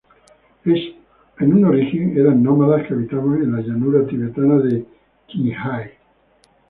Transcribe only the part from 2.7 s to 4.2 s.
que habitaban en la llanura